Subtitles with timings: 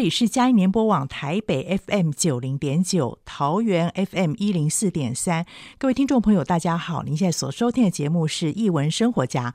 [0.00, 5.44] 这里是嘉音联播网台北 FM 九零点九、桃园 FM 一零四点三。
[5.76, 7.02] 各位听众朋友，大家好！
[7.02, 9.50] 您现在所收听的节目是《艺文生活家》。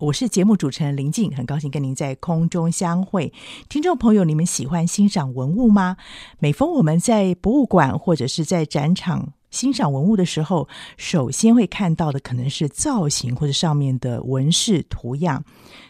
[0.00, 3.34] 我是节目主持人林静，很高兴跟您在空中相会。
[3.68, 5.98] 听众朋友，你们喜欢欣赏文物吗？
[6.38, 15.44] 每逢我们在博物馆或者是在展场欣赏文物的时候，首先会看到的可能是造型或者上面的纹饰图样。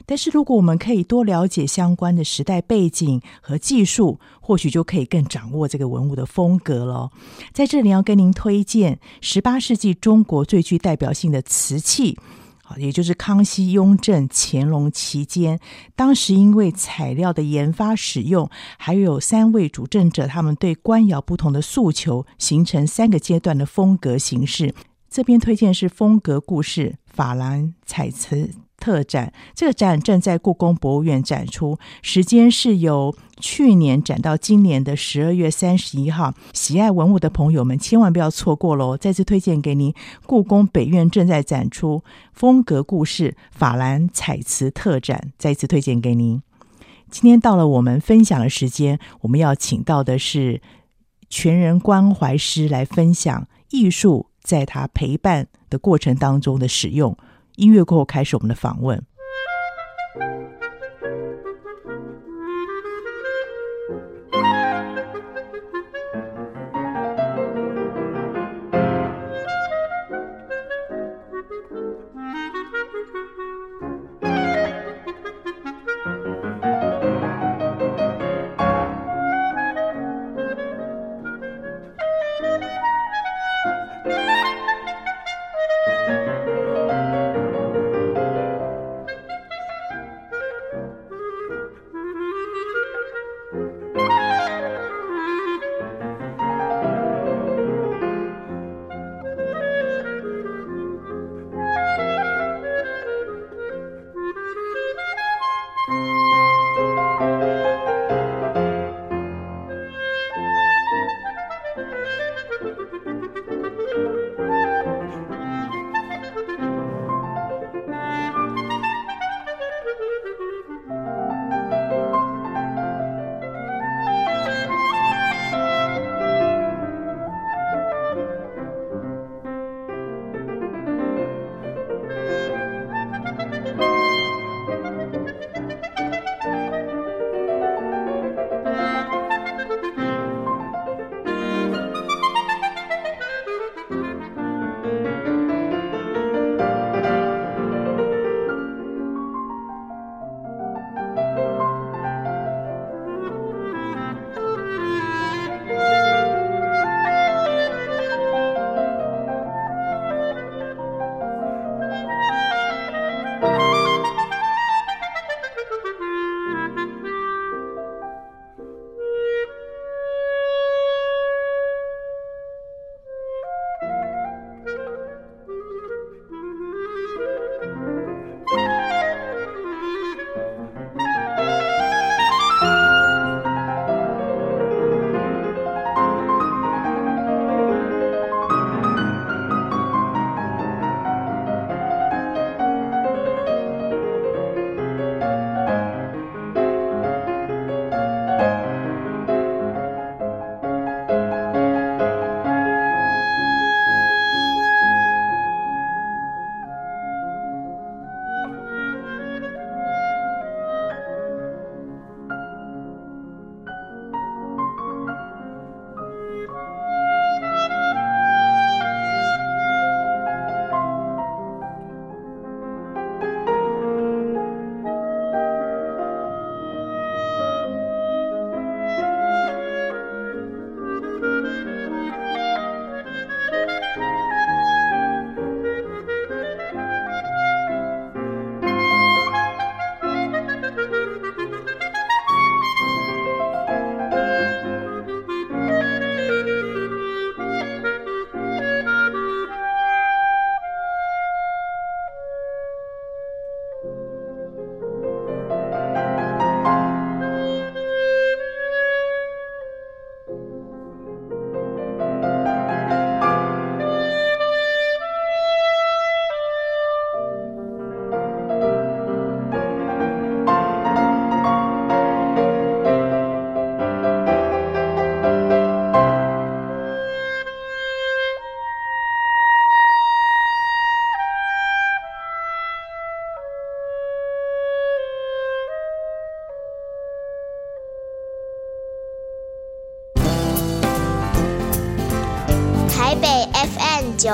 [0.05, 7.11] 但是如果我们可以多了解相关的时代背景和技术，或许就可以更掌握这个文物的风格了。
[7.53, 12.19] 在这里要跟您推荐十八世纪中国最具代表性的瓷器。
[12.79, 15.59] 也就是康熙、雍正、乾隆期间，
[15.95, 18.49] 当时因为材料的研发使用，
[18.79, 24.75] 还有三位主政者他们对官窑不同的诉求，形成三个阶段的风格形式。
[25.11, 36.35] 这边推荐是风格故事珐琅彩瓷特展，这个展正在故宫博物院展出，时间是由去年展到今年的十二月三十一号。
[36.53, 38.97] 喜爱文物的朋友们千万不要错过喽！
[38.97, 39.95] 再次推荐给您，
[40.27, 42.03] 故宫北院正在展出
[42.33, 46.43] 风格故事珐琅彩瓷特展，再次推荐给您。
[47.09, 50.61] 今天到了我们分享的时间，我们要请到的是
[51.29, 57.17] 全人关怀师来分享艺术在他陪伴的过程当中的使用。
[57.57, 59.03] 音乐过后，开始我们的访问。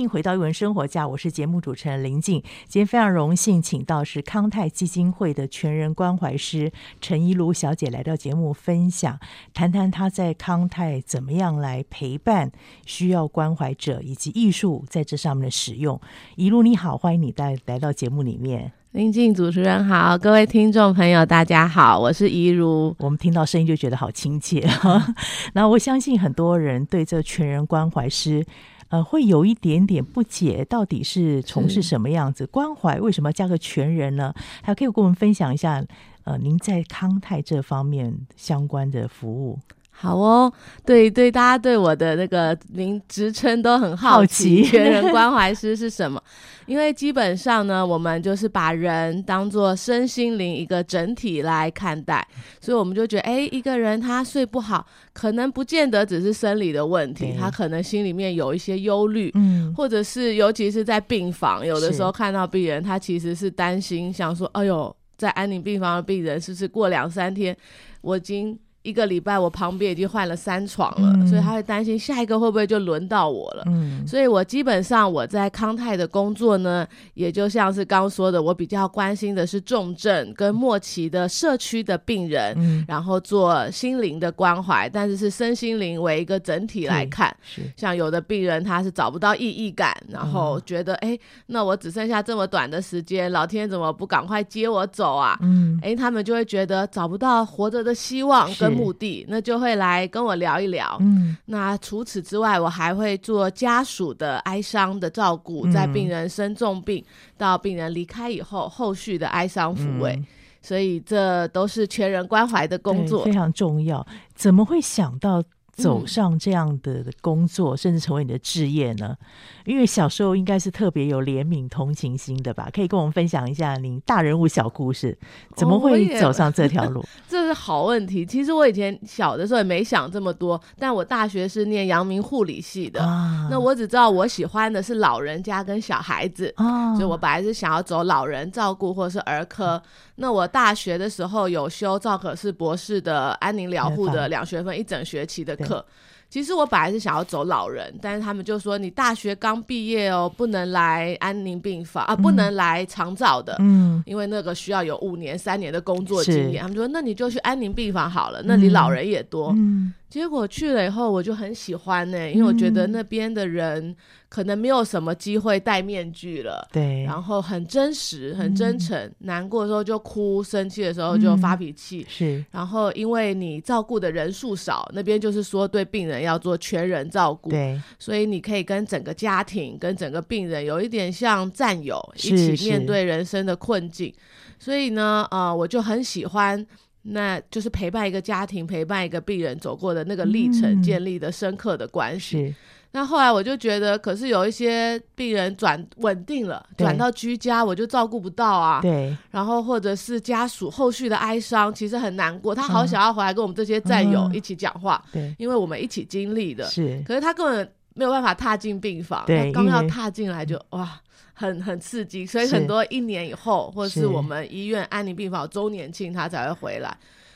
[0.00, 2.42] 迎回到《一文生活家》，我是节目主持人林静。
[2.66, 9.18] 今天非常荣幸，请到是康泰基金会的全人关怀师陈怡如小姐来到节目分享，
[9.52, 12.50] 谈谈她在康泰怎么样来陪伴
[12.86, 16.00] 需要关怀者，以及艺术在这上面的使用。
[16.36, 18.72] 怡如你好，欢迎你带来到节目里面。
[18.92, 22.94] 林静主持人好，各位听众朋友大家好，我是怡如。
[22.98, 24.66] 我们听到声音就觉得好亲切。
[25.52, 28.44] 那我相信很多人对这全人关怀师。
[28.88, 32.98] 呃，会有一点点不解，到底是从事什么样子关怀？
[33.00, 34.34] 为什么要加个全人呢？
[34.62, 35.84] 还可以跟我们分享一下，
[36.24, 39.58] 呃，您在康泰这方面相关的服务。
[40.00, 40.52] 好哦，
[40.86, 46.22] 对对，大家对我的那个名职称都很好奇，全人 关怀师是什么？
[46.66, 52.24] 因为基本上呢，我们就是把人当做身心灵一个整体来看待，
[52.60, 67.56] 所以我们就觉得，哎，一个人他睡不好，可能不见得只是生理的问题，他可能心里面有一些忧虑，嗯，或者是尤其是在病房，有的时候看到病人，他其实是担心，想说，哎呦，在安宁病房的病人是不是过两三天，
[68.02, 68.56] 我已经。
[68.88, 73.64] 一个礼拜，我旁边已经换了三床了，嗯，所以他会担心下一个会不会就轮到我了。
[73.66, 87.36] 嗯，所以我基本上我在康泰的工作呢，也就像是刚刚说的，我比较关心的是重症跟末期的社区的病人，嗯，然后做心灵的关怀，但是是身心灵为一个整体来看。
[87.42, 91.18] 是，像有的病人他是找不到意义感，然后觉得哎，嗯，
[91.48, 95.38] 那我只剩下这么短的时间，老天怎么不赶快接我走啊？
[95.42, 98.77] 嗯，哎，他们就会觉得找不到活着的希望跟。
[98.78, 100.96] 目的，那就会来跟我聊一聊。
[101.00, 107.04] 嗯，那除此之外，我还会做家属的哀伤的照顾，在病人生重病
[107.36, 110.26] 到病人离开以后，后续的哀伤抚慰，嗯，
[110.62, 114.06] 所以这都是全人关怀的工作，非常重要。
[114.34, 115.42] 怎么会想到
[115.78, 119.16] 走上这样的工作，嗯，甚至成为你的职业呢？
[119.64, 122.68] 因为小时候应该是特别有怜悯同情心的吧？
[122.72, 125.16] 可以跟我们分享一下您大人物小故事，
[125.56, 127.00] 怎么会走上这条路？
[127.00, 128.26] 哦、 这是好问题。
[128.26, 139.66] 其实我以前小的时候也没想这么多，但我大学是念阳明护理系的，啊、那我只知道我喜欢的是老人家跟小孩子，啊、所以我本来是想要走老人照顾或者是儿科。
[139.66, 139.82] 啊、
[140.20, 145.84] 那我大学的时候有修赵可是博士的安宁疗护的两学分一整学期的课。
[146.28, 156.60] 其实我本来是想要走老人，但是他们就说，你大学刚毕业哦，不能来安宁病房啊，不能来长照的，嗯，因为那个需要有五年、三年的工作经验。
[156.60, 159.54] 他们说，那你就去安宁病房好了，那里老人也多。
[159.56, 163.96] 嗯，结果去了以后，我就很喜欢呢、欸，因为我觉得那边的人。
[164.30, 172.44] 可能没有什么机会戴面具了，对，然后很真实，很真诚，嗯、难过的时候就哭，生气的时候就发脾气，嗯、是。
[172.50, 184.12] 然后因为你照顾的人数少，那边就是说对病人要做全人照顾，对，所以你可以跟整个家庭、跟整个病人有一点像战友，一起面对人生的困境。
[184.58, 186.66] 所以呢，呃，我就很喜欢，
[187.02, 192.54] 那就是陪伴一个家庭、陪伴一个病人走过的那个历程，嗯、建立的深刻的关系。
[192.90, 198.80] 那后来我就觉得，可是有一些病人转稳定了，转到居家，我就照顾不到啊。
[198.80, 199.14] 对。
[199.30, 202.54] 然后或者是家属后续的哀伤，其实很难过。
[202.54, 206.64] 他好想要回来跟我们这些战友一起讲话，对、嗯，因为我们一起经历的。
[206.64, 207.02] 是。
[207.06, 210.98] 可是他根本没有办法踏进病房，对，刚要踏进来就哇，
[211.38, 212.26] 很很刺激。
[212.26, 216.94] 所以很多一年以后，或者是我们医院安宁病房周年庆，他才会回来。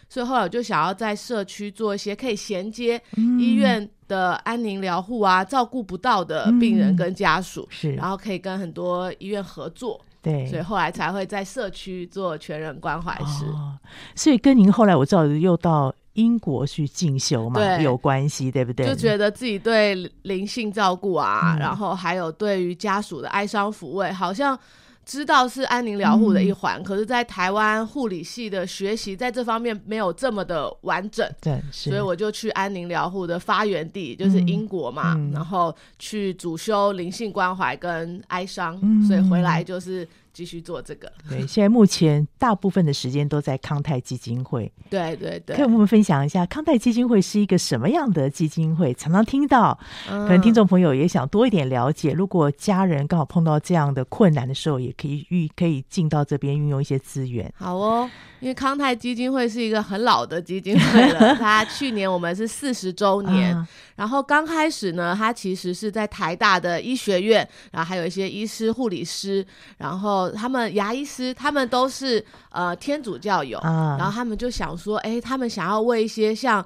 [0.08, 3.00] 所以后来我就想要在社区做一些可以衔接
[3.38, 13.46] 医院的安宁疗护啊，照顾不到的病人跟家属，是，然后可以跟很多医院合作，对，所以后来才会在社区做全人关怀师。
[13.46, 13.78] 哦，
[14.14, 18.86] 所以跟您后来我知道又到英国去进修嘛，有关系，对不对？
[18.86, 24.58] 就觉得自己对灵性照顾啊，嗯，然后还有对于家属的哀伤抚慰，好像。
[25.04, 41.12] 知道是安宁疗护的一环，嗯，可是，在台湾护理系的学习在这方面没有这么的完整，对，所以我就去安宁疗护的发源地，就是英国嘛，嗯，然后去主修灵性关怀跟哀伤，嗯，所以回来就是继续做这个。
[41.28, 44.70] 对，现在目前大部分的时间都在康泰基金会。
[44.88, 48.92] 对对对，可以跟我们分享一下康泰基金会是一个什么样的基金会？
[48.94, 52.12] 常常听到，可能听众朋友也想多一点了解。
[52.12, 57.52] 如果家人刚好碰到这样的困难的时候，也可以运可以进到这边运用一些资源。
[57.56, 58.10] 好哦，
[58.40, 63.56] 因为康泰基金会是一个很老的基金会了， 它去年我们是四十周年。
[63.56, 69.46] 啊然后刚开始呢，他其实是在台大的医学院，然后还有一些医师、护理师，
[69.78, 76.64] 然后他们牙医师，他们都是呃天主教友，然后他们就想说，哎，他们想要为一些像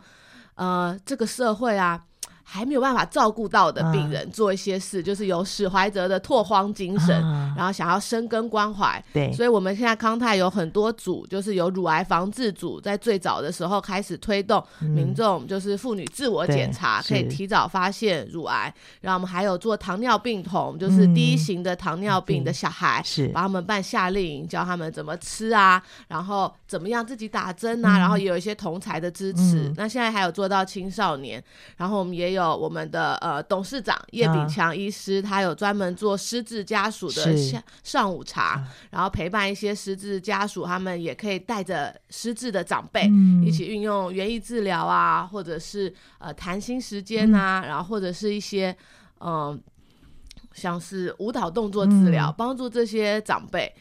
[0.54, 2.00] 呃这个社会啊。
[2.48, 7.20] 还没有办法照顾到的病人，做一些事，就是有史怀哲的拓荒精神，
[7.56, 9.04] 然后想要深耕关怀。
[9.12, 18.72] 对，所以我们现在康泰有很多组，就是有乳癌防治组，在最早的时候开始推动民众，就是妇女自我检查，可以提早发现乳癌。
[19.00, 29.72] 然后我们还有做糖尿病童，就是第一型的糖尿病的小孩，是把他们办夏令营，教他们怎么吃啊，然后怎么样自己打针啊，然后也有一些同才的支持。
[29.76, 31.42] 那现在还有做到青少年，
[31.76, 32.35] 然后我们也有。
[32.36, 43.10] 有我们的呃董事长叶炳强医师，他有专门做失智家属的下上午茶，然后陪伴一些失智家属，他们也可以带着失智的长辈
[43.44, 48.76] 一起运用园艺治疗啊，或者是呃谈心时间啊，然后或者是一些
[49.20, 49.60] 嗯
[50.52, 53.74] 像是舞蹈动作治疗，帮助这些长辈。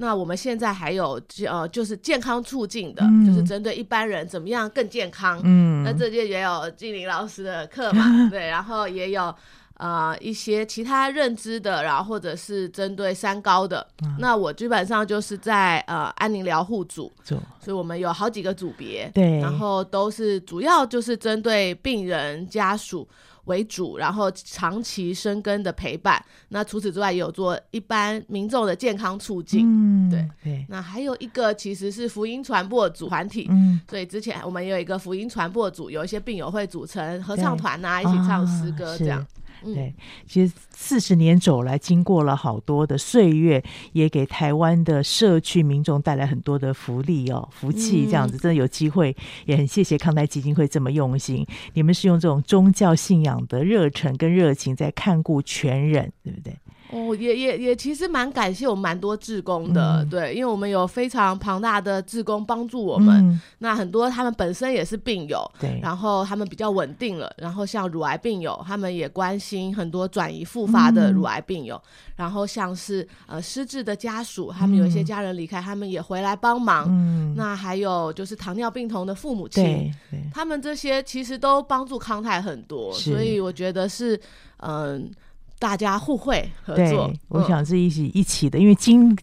[0.00, 5.38] 那我们现在还有呃，就是健康促进的，嗯、就是针对一般人怎么样更健康。
[5.44, 8.02] 嗯，那这届也有静玲老师的课嘛，
[8.32, 9.34] 对，然后也有
[9.74, 13.86] 呃一些其他认知的，然后或者是针对三高的。
[14.02, 23.06] 嗯、那我基本上就是在呃安宁疗护组，做所以我们有好几个组别，对，然后都是主要就是针对病人家属
[23.44, 26.22] 为主，然后长期生根的陪伴。
[26.48, 29.64] 那除此之外，也有做一般民众的健康促进。
[29.66, 30.66] 嗯，对对。
[30.68, 33.46] 那还有一个其实是福音传播组团体。
[33.50, 39.26] 嗯，所以之前我们也有一个福音传播组，有一些病友会组成合唱团啊，一起唱诗歌这样。
[39.62, 39.94] 对，
[40.26, 43.62] 其实四十年走来，经过了好多的岁月，
[43.92, 48.06] 也给台湾的社区民众带来很多的福利哦、福气。
[48.06, 49.14] 这样子，真的有机会，
[49.46, 51.46] 也很谢谢康泰基金会这么用心。
[51.74, 56.56] 你们是用这种宗教信仰的热忱跟热情，在看顾全人，对不对？
[56.92, 63.16] 哦，也也也，其实蛮感谢我们蛮多志工的，嗯、对，因为我们有非常庞大的志工帮助我们。
[63.28, 67.32] 嗯、那很多他们本身也是病友，对，然后他们比较稳定了。
[67.38, 71.76] 然后像乳癌病友，他们也关心很多转移复发的乳癌病友。
[71.76, 76.86] 嗯、然后像是呃失智的家属，他们有一些家人离开，嗯、他们也回来帮忙。
[76.88, 79.94] 嗯、那还有就是糖尿病童的父母亲，
[80.32, 84.20] 他们这些其实都帮助康泰很多，所以我觉得是
[84.58, 84.72] 嗯。
[84.82, 85.00] 呃
[85.60, 89.16] 大家互惠合作，对，我想是一起一起的，嗯、因为经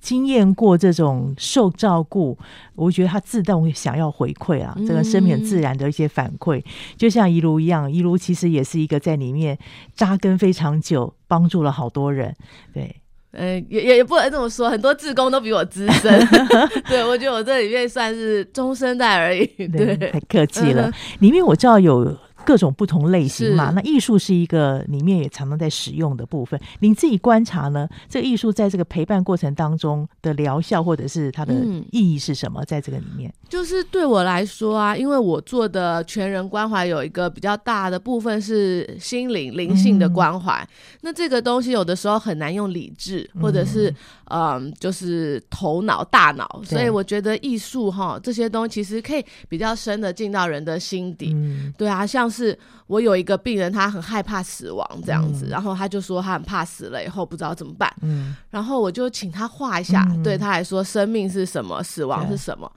[0.00, 2.38] 经验过这种受照顾，
[2.76, 6.64] 我觉得他自动想要回馈啊，这个生命自然的一些反馈，嗯、
[6.96, 9.58] 就像一如一样，一如其实也是一个在里面
[9.92, 12.34] 扎根非常久，帮助了好多人。
[12.72, 12.94] 对，
[13.32, 16.26] 嗯，也也也不能这么说，很多志工都比我资深，
[16.88, 20.10] 对，我觉得我这里面算是中生代而已，对，对。
[20.12, 20.88] 太客气了。
[20.88, 22.16] 嗯、 里面我知道有。
[22.44, 26.58] 各种不同类型嘛，那艺术是一个里面也常常在使用的部分。
[26.80, 31.54] 您自己观察呢，这个艺术在这个陪伴过程当中的疗效，或者是它的
[31.90, 32.64] 意义是什么？
[32.64, 40.62] 在这个里面，就是对我来说啊，因为我做的全人关怀有一个比较大的部分是心灵灵性的关怀。
[40.62, 40.68] 嗯、
[41.02, 43.90] 那这个东西有的时候很难用理智，或者是
[44.24, 46.62] 嗯、呃，就是头脑大脑。
[46.64, 51.32] 所以我觉得艺术哈这些东西其实可以比较深的进到人的心底。
[51.34, 52.29] 嗯、对啊，像。
[52.30, 52.56] 是
[52.86, 62.70] 我有一个病人，他很害怕死亡这样子，嗯、然后他就说他很怕死了以后不知道怎么办，嗯、然后我就请他画一下，嗯、对他来说生命是什么，死亡是什么，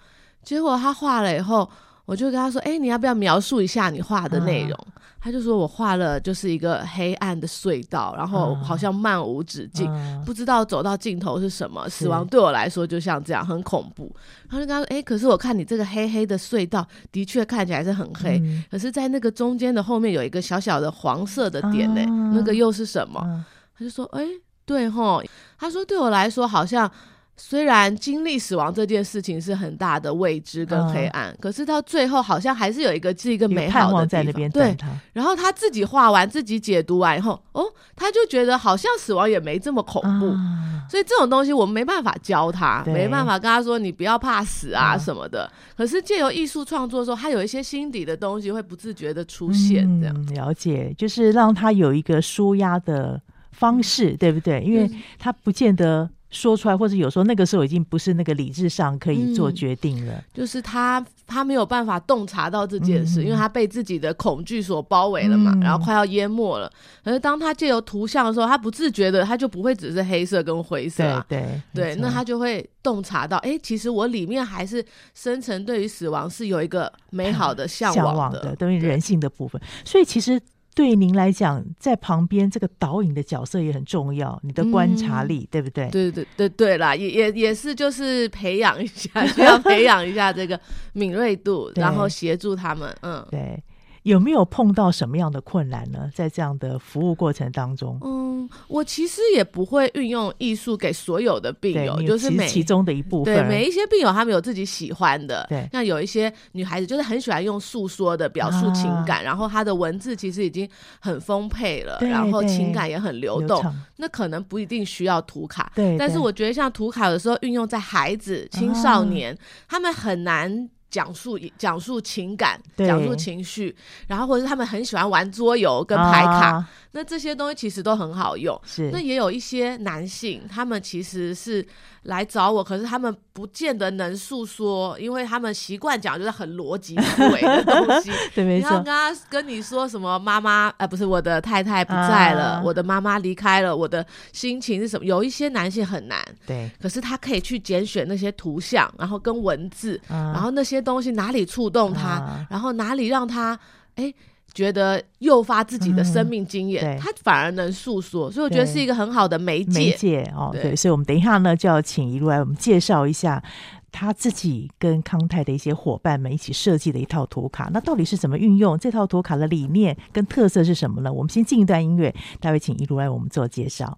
[0.43, 1.69] 结果他画了以后，
[2.05, 4.72] 我就跟他说，哎，你要不要描述一下你画的内容？
[4.74, 11.88] 啊他就说：“我画了就是一个黑暗的隧道，然后好像漫无止境，嗯、不知道走到尽头是什么。
[11.88, 14.13] 死亡对我来说就像这样，很恐怖。”
[14.50, 23.45] 然后就跟他说：“哎、欸，可是我看你这个黑黑的隧道，的确看起来是很黑，嗯、可是在那个中间的后面有一个小小的黄色的点呢，嗯、那个又是什么？”嗯、
[23.77, 24.29] 他就说：“哎、欸，
[24.65, 25.24] 对吼。”
[25.57, 26.91] 他说：“对我来说好像。”
[27.36, 34.50] 虽然经历死亡这件事情是很大的未知跟黑暗，嗯、可是到最后好像还是有一个是一个美好的地方在那边。
[34.52, 34.78] 对，
[35.13, 40.28] 然后他自己画完，自己解读完以后，哦，他就觉得好像死亡也没这么恐怖。
[40.28, 45.46] 嗯、所以这种东西我们没办法教他，没办法跟他说你不要怕死啊什么的。
[45.46, 49.84] 嗯、可是借由艺术创作的时候，他有一些心底的东西会不自觉的出现。
[50.00, 53.20] 这样、嗯、了解，就是让他有一个舒压的
[53.52, 54.62] 方式，对不对？
[54.62, 54.88] 因为
[55.18, 56.08] 他不见得。
[56.34, 66.70] 说出来，或者有时候那个时候已经不是那个理智上可以做决定了，嗯、就是他他没有办法洞察到这件事，嗯、因为他被自己的恐惧所包围了嘛，嗯、然后快要淹没了。
[67.04, 79.62] 可是当他借由图像的时候，他不自觉的，他就不会只是黑色跟灰色、啊，对对，对，那他就会洞察到，哎、欸，其实我里面还是深层对于死亡是有一个美好的向往的，的，对于人性的部分。
[79.86, 80.42] 所以其实。
[80.75, 85.89] 对您来讲，在旁边这个导引的角色也很重要，你的观察力，嗯、对不对？
[85.89, 90.60] 对对对对啦，也也也是，就是培养一下，需要培养一下这个
[90.94, 93.63] 敏锐度， 然后协助他们，嗯，对。
[94.03, 96.10] 有没有碰到什么样的困难呢？
[96.13, 103.33] 在这样的服务过程当中，嗯，我其实也不会运用艺术给所有的病友，就是每其中的一部分。
[103.33, 105.67] 对，每一些病友他们有自己喜欢的，对。
[105.72, 110.69] 像有一些女孩子就是很喜欢用诉说的表述情感，啊、然后她的文字其实已经
[111.00, 115.71] 很丰沛了，然后情感也很流动，流那可能不一定需要图卡。
[115.75, 120.69] 对，但是我觉得像图卡有时候运用在孩子、青少年，啊、他们很难。
[120.93, 123.75] 讲述讲述情感，讲述情绪，
[124.08, 128.60] 然后或者是他们很喜欢玩桌游跟牌卡，啊、那这些东西其实都很好用。
[128.63, 131.65] 是，那也有一些男性，他们其实是。
[132.04, 138.12] 来找我，可是他们不见得能诉说，因为他们习惯讲就是很逻辑思维的东西。
[138.36, 138.70] 对，没错。
[138.70, 145.06] 然后跟他跟你说什么妈妈，呃，不是我的太太不在了，啊、我的妈妈离开了，我的心情是什么？
[145.06, 146.70] 有一些男性很难，对。
[146.82, 153.58] 可是他可以去拣选那些图像，然后跟文字，啊、然后那些东西哪里触动他，啊、然后哪里让他，
[153.96, 154.13] 哎。
[154.54, 159.80] 觉得诱发自己的生命经验，嗯、他反而能诉说，所以我觉得是一个很好的媒介。
[159.80, 163.44] 媒介哦，对，对，所以我们等一下呢，就要请一路来我们介绍一下
[163.92, 167.70] 他自己跟康泰的一些伙伴们一起设计的一套图卡。
[167.74, 171.12] 那到底是怎么运用这套图卡的理念跟特色是什么呢？
[171.12, 173.98] 我们先进一段音乐，待会请一路来我们做介绍。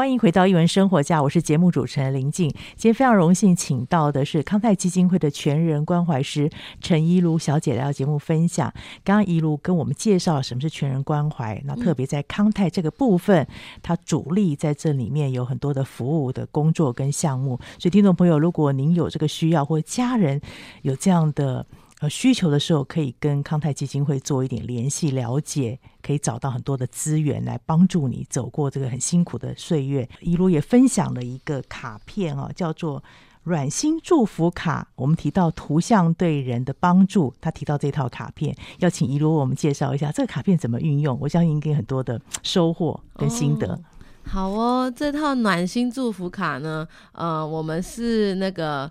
[0.00, 2.48] 欢迎回到一文生活家，我是节目主持人林静。
[2.48, 6.48] 今天非常荣幸请到的是康泰基金会的全人关怀师
[6.80, 8.72] 陈怡如小姐来到节目分享。
[9.04, 13.46] 刚刚一如跟我们介绍了什么是全人关怀，那特别在康泰这个部分，
[13.82, 17.58] 它主力在这里面有很多的服务的工作跟项目。
[17.78, 20.40] 所以听众朋友，如果您有这个需要，或家人
[20.80, 21.66] 有这样的。
[22.00, 30.08] 呃，需求的时候可以跟康泰基金会做一点联系，了解，可以找到很多的资源来帮助你走过这个很辛苦的岁月。
[30.22, 33.04] 怡如也分享了一个卡片啊，叫做
[33.44, 34.88] “暖心祝福卡”。
[34.96, 41.18] 我们提到图像对人的帮助，他提到这套卡片，要请怡如为我们介绍一下这个卡片怎么运用。
[41.20, 43.78] 我相信应该很多的收获跟心得。
[44.24, 48.90] 好哦，这套暖心祝福卡呢，呃，我们是那个。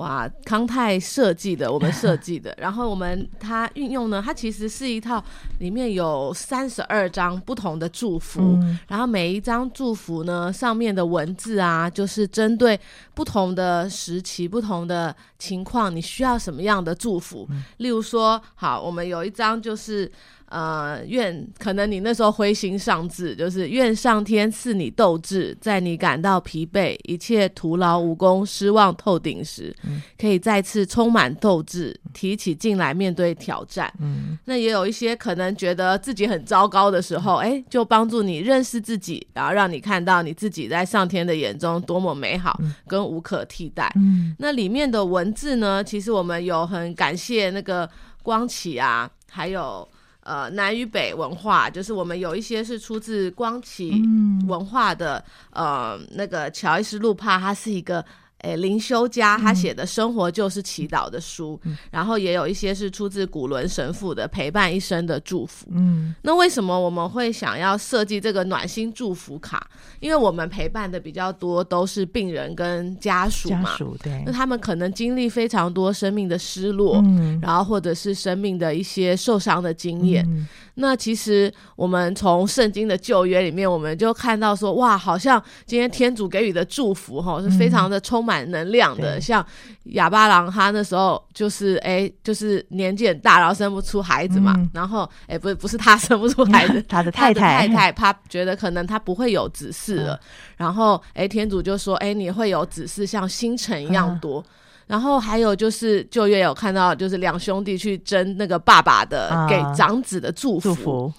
[0.00, 5.22] 哇，康泰设计的，我们设计的，然后我们它运用呢，它其实是一套
[5.58, 12.80] 里面有三十二张不同的祝福，嗯，然后每一张祝福呢，上面的文字啊，就是针对
[13.12, 17.46] 不同的时期、不同的情况，你需要什么样的祝福？
[17.50, 20.10] 嗯，例如说，好，我们有一张就是。
[20.50, 33.92] 呃，愿可能你那时候灰心丧志，就是愿上天赐你斗志，在你感到疲惫、一切徒劳无功、失望透顶时，嗯、可以再次充满斗志，提起劲来面对挑战。
[34.00, 43.88] 嗯，那也有一些可能觉得自己很糟糕的时候，哎、欸，就帮助你认识自己，然后让你看到你自己在上天的眼中多么美好跟无可替代。
[43.94, 47.88] 嗯，那里面的文字呢，其实我们有很感谢那个
[48.24, 49.88] 光启啊，还有。
[50.30, 54.00] 呃，南与北文化，就是我们有一些是出自光启
[54.46, 58.04] 文化的，嗯、呃，那个乔伊斯路帕，他是一个。
[58.42, 65.66] 诶，灵修家他写的生活就是祈祷的书，嗯，然后也有一些是出自古伦神父的陪伴一生的祝福。
[65.70, 69.66] 嗯，那为什么我们会想要设计这个暖心祝福卡？
[70.00, 80.24] 因为我们陪伴的比较多都是病人跟家属嘛，家属，对，那他们可能经历非常多生命的失落，嗯，然后或者是生命的一些受伤的经验。
[80.28, 89.16] 嗯那其实我们从圣经的旧约里面，我们就看到说，哇，好像今天天主给予的祝福哈，是非常的充满能量的。
[89.16, 89.44] 嗯、像
[89.84, 100.20] 哑巴郎他那时候就是哎，就是年纪很大，然后生不出孩子嘛，嗯、然后哎，不是不是他生不出孩子，嗯、他的太太太太他觉得可能他不会有子嗣了，嗯、
[100.58, 104.40] 然后哎，天主就说，哎，你会有子嗣，像星辰一样多。
[104.40, 104.44] 嗯
[104.90, 111.12] 然后还有就是旧约有看到，就是两兄弟去争那个爸爸的给长子的祝福，啊、祝福，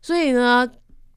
[0.00, 0.66] 所以呢。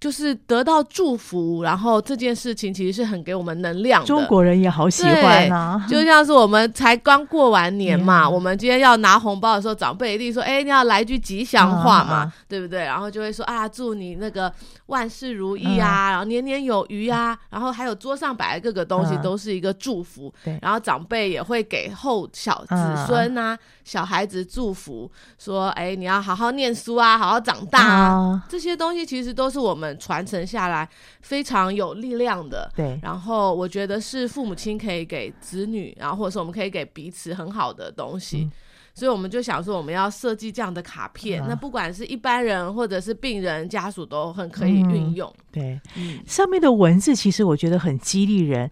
[0.02, 4.08] 就是得到祝福，然后这件事情其实是很给我们能量的。
[4.08, 14.52] 中国人也好喜欢啊， 就像是我们才刚过完年嘛，嗯、我们今天要拿红包的时候，长辈一定说：“哎，你要来句吉祥话嘛，啊、对不对？”然后就会说：“啊，祝你那个
[14.88, 17.34] 万事如意啊，嗯、然后年年有余啊。
[17.34, 20.34] 嗯”然后还有桌上摆的各个东西都是一个祝福。
[20.46, 28.14] 嗯，然后长辈也会给后小子孙啊、嗯、小孩子祝福，说：“哎，你要好好念书啊，好好长大啊。
[28.16, 29.91] 嗯”这些东西其实都是我们。
[30.00, 30.88] 传承下来
[31.22, 33.00] 非常有力量的，对。
[33.02, 38.52] 然后我觉得是父母亲可以给子女，然后或者是我们可以给彼此很好的东西，嗯、
[38.94, 45.28] 所以我们就想说我们要设计这样的卡片，嗯、那不管是一般人或者是病人家属都很可以运用。
[45.38, 48.70] 嗯、对，嗯、上面的文字其实我觉得很激励人。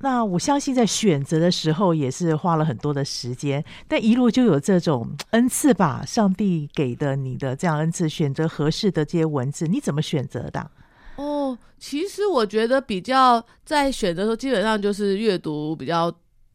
[0.00, 10.70] 那我相信在选择的时候也是花了很多的时间，但一路就有这种恩赐吧，上帝给的你的这样恩赐，选择合适的这些文字，你怎么选择的？
[11.16, 16.12] 哦，其实我觉得比较在选择的时候，基本上就是阅读比较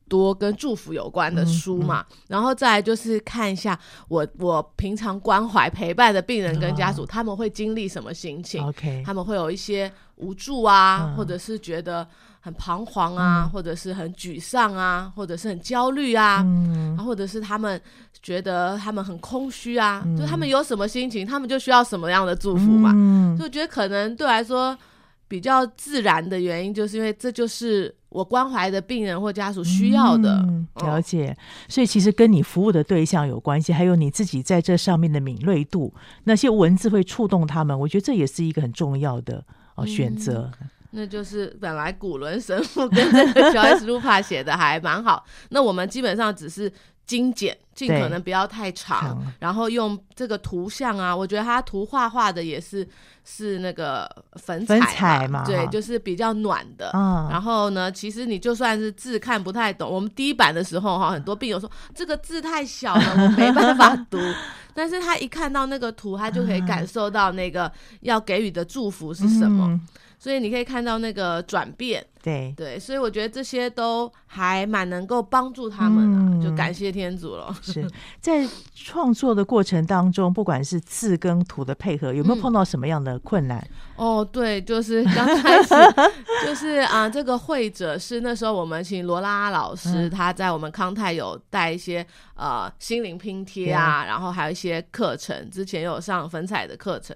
[0.08, 3.77] 多跟祝福有关的书嘛，嗯嗯、然后再来就是看一下
[4.08, 12.08] 我我平常关怀陪伴的病人跟家属，哦、他们会经历什么心情？OK，他们会有一些无助啊，嗯、或者是觉得。
[12.45, 17.82] 很彷徨啊，嗯、或者是很沮丧啊，或者是很焦虑啊，嗯、或者是他们
[18.21, 22.91] 觉得他们很空虚啊，嗯、就他们有什么心情，他们就需要什么样的祝福嘛。
[22.93, 24.78] 嗯、所以我觉得可能对我来说
[25.26, 30.36] 比较自然的原因，就是因为这就是我关怀的病人或家属需要的。
[30.43, 31.36] 嗯、了解，哦、
[31.69, 35.93] 所以其实跟你服务的对象有关系，还有你自己在这上面的敏锐度，
[36.26, 39.41] 那些文字会触动他们，我觉得这也是一个很重要的
[39.75, 40.51] 哦选择。
[40.62, 46.71] 嗯那就是本来古伦神父跟这个小 s rupa 写的还蛮好，那我们基本上只是
[47.06, 52.88] 精简，尽可能不要太长，然后用这个图像啊，我觉得他图画画的也是
[53.26, 56.92] 是那个粉彩嘛，粉彩嘛对，就是比较暖的。
[56.94, 64.18] 嗯，然后呢，其实你就算是字看不太懂，我们第一版的时候哈，很多病友说这个字太小了，我没办法读。
[64.74, 69.68] 但是他一看到那个图，他就可以感受到那个要给予的祝福是什么。
[69.68, 69.82] 嗯
[70.23, 77.53] 所以你可以看到那个转变，对对，所以我觉得这些都还蛮能够帮助他们啊，嗯、就感谢天主了。
[77.62, 77.86] 是
[78.21, 83.59] 在创作的过程当中，不管是字跟图的配合，有没有碰到什么样的困难？
[83.97, 85.75] 嗯、 哦，对，就是刚开始，
[86.47, 97.13] 就是啊，这个会者是那时候我们请罗拉老师，嗯、他在我们康泰有带一些呃心灵拼贴啊，然后还有一些课程，之前有上粉彩的课程。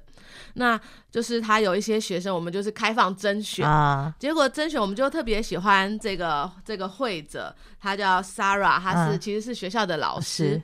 [0.53, 0.79] 那
[1.11, 10.61] 就是他有一些学生，我们就是开放甄选，啊、结果甄选我们就特别喜欢这个这个会者，他叫 Sarah，他是、啊、其实是学校的老师。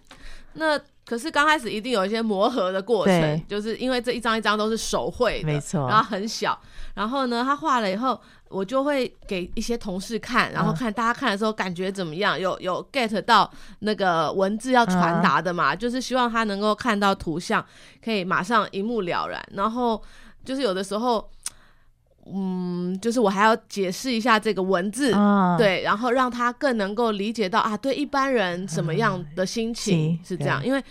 [0.53, 6.59] 那可是刚开始一定有一些磨合的过程，就是因为这一张一张都是手绘的，没错，然后很小，
[6.93, 8.19] 然后呢，他画了以后。
[8.53, 17.65] 我就会给一些同事看，然后看大家看的时候感觉怎么样，有有 get 到那个文字要传达的嘛，就是希望他能够看到图像，
[18.03, 19.43] 可以马上一目了然。
[19.53, 20.01] 然后
[20.45, 21.27] 就是有的时候，
[22.31, 25.11] 嗯，就是我还要解释一下这个文字，
[25.57, 30.83] 对，然后让他更能够理解到啊，对一般人什么样的心情是这样，因为。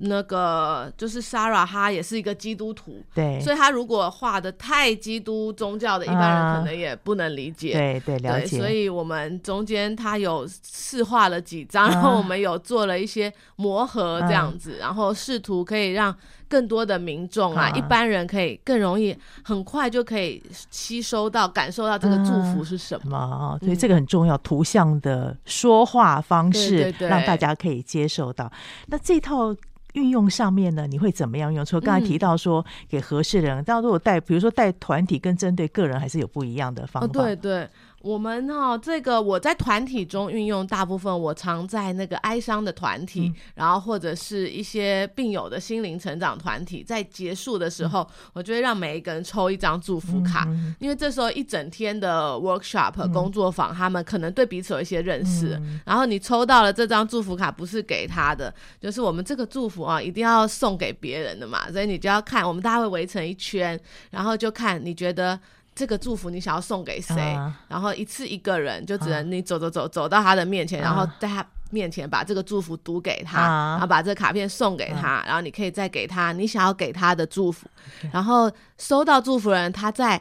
[0.00, 8.58] 那个就是 Sarah，她也是一个基督徒，对，所以她如果画的太基督宗教的，一般人可能也不能理解，对对了解。
[8.58, 16.14] 所以我们中间她有试画了几张，然后我们有做了一些磨合这样子，然后试图可以让
[16.48, 23.58] 更多的民众啊，一般人可以更容易很快就可以吸收到、感受到这个祝福是什么啊。
[23.60, 28.50] 所以这个很重要，图像的说话方式让大家可以接受到。
[28.86, 29.54] 那这套。
[29.98, 31.64] 运用上面呢，你会怎么样用？
[31.64, 37.06] 除了刚才提到说给合适的人，但如果带，比如说带团体跟针对个人，还是有不一样的方法。
[37.06, 37.68] 哦、对对。
[38.08, 63.78] 我们哈、哦，这个我在团体中运用，大部分我常在那个哀伤的团体，嗯、然后或者是一些病友的心灵成长团体，在结束的时候，嗯、我就会让每一个人抽一张祝福卡，嗯、因为这时候一整天的 workshop、嗯、工作坊，他们可能对彼此有一些认识，嗯、然后你抽到了这张祝福卡，不是给他的，就是我们这个祝福啊，一定要送给别人的嘛，所以你就要看，我们大家会围成一圈，
[64.12, 65.38] 然后就看你觉得。
[65.78, 67.14] 这个祝福你想要送给谁？
[67.34, 77.68] 啊、然后一次一个人，就只能你走走走走到他的面前，啊、然后在他面前把这个祝福读给他，啊、然后把这个卡片送给他，啊、然后你可以再给他你想要给他的祝福，
[78.02, 80.20] 啊、然后收到祝福人他在。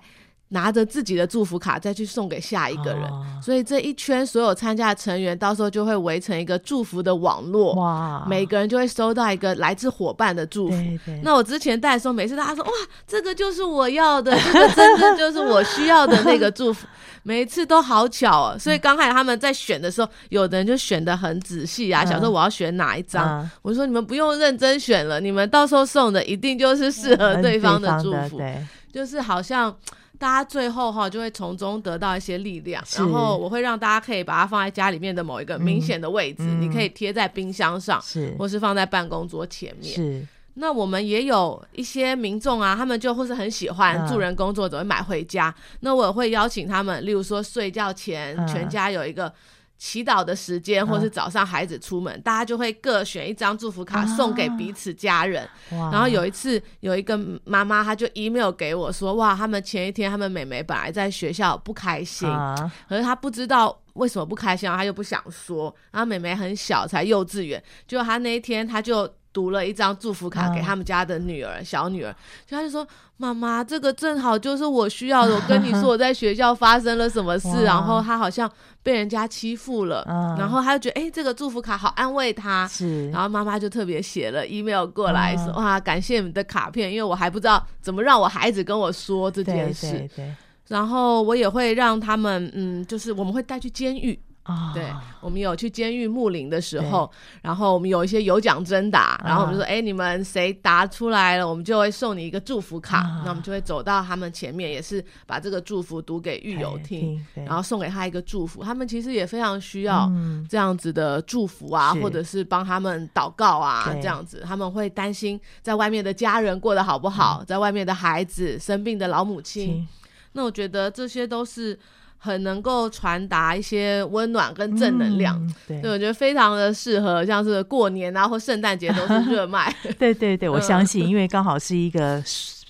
[0.49, 8.25] 拿着自己的祝福卡再去送给下一个人，哦、所以这一圈所有参加的成员到时候就会围成一个祝福的网络，哇！
[8.29, 10.77] 每个人就会收到一个来自伙伴的祝福。
[11.21, 12.71] 那我之前带的时候，每次大家说哇，
[13.05, 16.87] 这个就是我要的，这个真的就是我需要的那个祝福，
[17.23, 18.57] 每一次都好巧哦。
[18.57, 23.41] 所以刚开始他们在选的时候，有的人就选的很仔细啊，想说我要选哪一张。
[23.41, 28.65] 嗯、我说你们不用认真选了，你们到时候送的一定就是适合对方的祝福，对，
[28.97, 29.77] 就是好像。
[30.19, 39.93] 大家最后哈就会从中得到一些力量，然后我会让大家可以把它放在家里面的某一个明显的位置，嗯、你可以贴在冰箱上，是或是放在办公桌前面。
[39.93, 49.31] 是那我们也有一些民众啊，他们就或是很喜欢助人工作者会买回家，嗯、那我也会邀请他们，例如说睡觉前、嗯、全家有一个。
[49.77, 55.43] 祈祷的时间，或是早上孩子出门，啊、大家就会各选一张祝福卡送给彼此家人。
[55.71, 65.73] 啊、然后有一次，有一个妈妈，她就 email 给我说：“哇，他们前一天他们妹妹本来在学校不开心，啊、可是她不知道为什么不开心，她又不想说。
[65.91, 72.11] 然后妹妹很小，才幼稚园，就她那一天，她就。”读了一张祝福卡给他们家的女儿，嗯、小女儿，
[72.47, 72.85] 就他就说
[73.17, 75.35] ：“妈妈，这个正好就是我需要的。
[75.35, 82.67] 我跟你说 我在学校发生了什么事，然后他好像被人家欺负了，嗯、然后他就觉得，哎、欸，这个祝福卡好安慰他。
[82.67, 89.91] 是，然后妈妈就特别写了 email 过来说，嗯、哇，感谢你的卡片，因为我还不知道怎么让我孩子跟我说这件事。
[89.91, 90.35] 对对对，
[90.69, 94.85] 然后我也会让他们，嗯，就是我们会带去监狱。”哦、对，
[95.19, 103.01] 我们有去监狱牧灵的时候，然后我们有一些有奖征答，然后我们就说，哎、嗯，你们谁答出来了，我们就会送你一个祝福卡。
[103.01, 108.63] 嗯、那我们就会走到他们前面，也是把这个祝福读给狱友听，然后送给他一个祝福。
[108.63, 110.11] 他们其实也非常需要
[110.49, 114.43] 这样子的祝福啊，嗯、或者是帮他们祷告啊，这样子。
[114.45, 119.87] 他们会担心在外面的家人过得好不好，嗯、在外面的孩子生病的老母亲。
[120.33, 121.77] 那我觉得这些都是
[122.17, 125.35] 很能够传达一些温暖跟正能量。
[125.41, 129.73] 嗯、对，我觉得非常的适合，像是过年啊或圣诞节都是热卖。
[129.99, 132.23] 对对对，我相信，因为刚好是一个。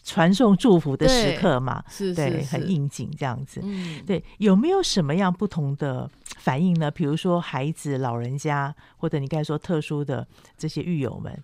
[0.09, 3.59] 传送祝福的时刻嘛， 是，对，是是很应景这样子。
[3.61, 6.89] 嗯，对，有没有什么样不同的反应呢？
[6.89, 10.25] 比如说孩子、老人家，或者你刚才说特殊的
[10.57, 11.37] 这些狱友们，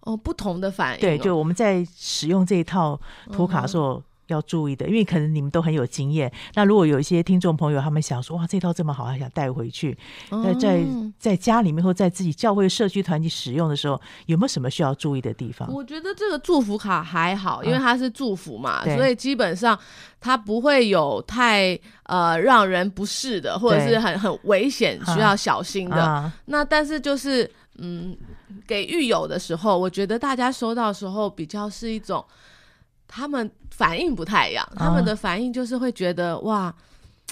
[0.00, 1.00] 哦，不同的反应、哦。
[1.00, 3.00] 对，就我们在使用这一套
[3.32, 3.94] 图卡的时候。
[3.94, 6.32] 嗯要注意的，因为可能你们都很有经验。
[6.54, 9.96] 那如果有一些听众朋友，他们想说，哇，这套这么好，还想带回去，
[10.42, 10.84] 在在
[11.18, 15.70] 在家里面或在自己教会社区团体使用的时候，有没有什么需要注意的地方？
[15.72, 19.78] 我觉得这个祝福卡还好，因为它是祝福嘛，嗯、所以基本上
[20.20, 26.02] 它不会有太呃让人不适的，或者是很很危险需要小心的。
[26.02, 28.16] 啊、那但是就是嗯，
[28.66, 32.24] 给狱友的时候，我觉得大家收到的时候比较是一种。
[33.14, 36.74] 他们反应不太一样，他们的反应就是会觉得、哦、哇，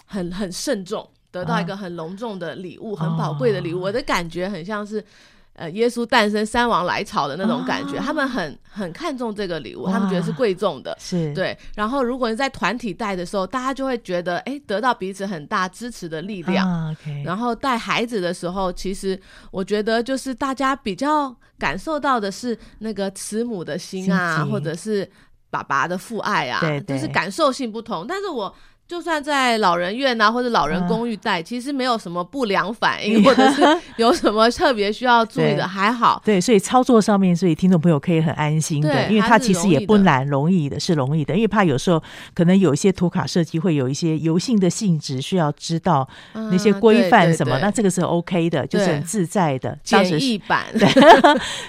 [0.05, 3.81] 很很慎重，得到一个很隆重的礼物，哦、很宝贵的礼物。
[3.81, 5.03] 我的感觉很像是，
[5.55, 7.97] 呃，耶稣诞生，三王来朝的那种感觉。
[7.97, 11.57] 哦、他们很很看重这个礼物，他们觉得是贵重的，是对。
[11.75, 16.95] 然后，如果你在团体带的时候，大家就会觉得，哎，得到彼此很大支持的力量。
[17.25, 19.19] 然后带孩子的时候，其实
[19.51, 25.11] 我觉得就是大家比较感受到的是那个慈母的心啊，心或者是。
[25.51, 28.55] 爸爸的父爱啊，对对，就是感受性不同，但是我。
[28.91, 33.63] 就算在老人院啊，或者老人公寓带，其实没有什么不良反应， 或者是
[33.95, 36.21] 有什么特别需要注意的，还好。
[36.25, 41.37] 对，所以操作上面，所以听众朋友可以很安心的，因为它其实也不难，容易的是容易的。
[41.37, 42.03] 因为怕有时候
[42.35, 50.65] 可能有一些图卡设计会有一些油性的性质，需要知道那些规范什么，那这个是 OK 的，就是很自在的简易版。
[50.77, 50.89] 对，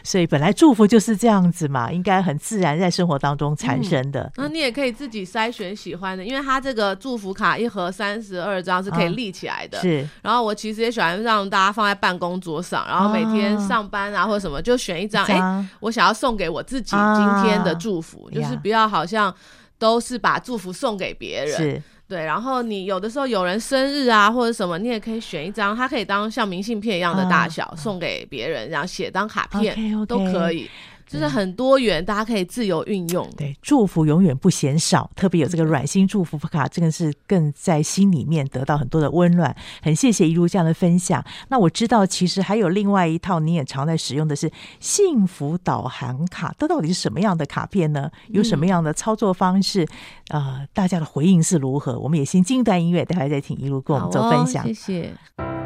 [0.03, 4.31] 所以本来祝福就是这样子嘛，应该很自然在生活当中产生的。
[4.37, 7.10] 那你也可以自己筛选喜欢的，因为它这个祝。
[7.11, 10.07] 祝福卡一盒三十二张是可以立起来的，是。
[10.21, 19.35] 然后我其实也喜欢让大家放在办公桌上，然后每天上班啊或者什么就选一张，哎，我想要送给我自己今天的祝福，就是不要好像
[19.77, 21.83] 都是把祝福送给别人，是。
[22.07, 22.23] 对。
[22.23, 30.69] 然后你有的时候有人生日啊或者什么，你也可以选一张，它可以当像明信片一样的大小送给别人，然后写当卡片都可以。
[31.11, 33.29] 就是很多元，大家可以自由运用。
[33.35, 39.53] 对，祝福永远不嫌少，特别有这个软心祝福卡，这个是更在心里面得到很多的温暖。
[39.81, 41.21] 很谢谢一路这样的分享。
[41.49, 44.49] 那我知道，其实还有另外一套你也常在使用的是
[44.79, 48.09] 幸福导航卡，这到底是什么样的卡片呢？
[48.29, 49.83] 有什么样的操作方式？
[50.29, 51.99] 啊、嗯呃，大家的回应是如何？
[51.99, 54.63] 我们也先进段音乐，待会再请一路跟我们做分享。
[54.63, 55.60] 哦、谢谢。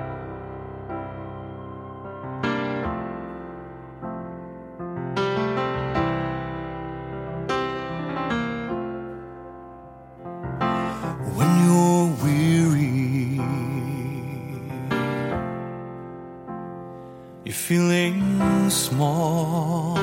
[18.69, 19.95] small